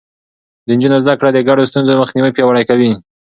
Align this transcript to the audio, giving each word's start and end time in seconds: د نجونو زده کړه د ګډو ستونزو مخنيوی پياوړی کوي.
د 0.65 0.67
نجونو 0.77 0.97
زده 1.03 1.13
کړه 1.19 1.29
د 1.33 1.39
ګډو 1.47 1.69
ستونزو 1.71 1.99
مخنيوی 2.01 2.31
پياوړی 2.35 2.63
کوي. 2.69 2.91